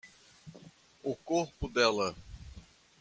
[1.03, 2.15] O corpo dela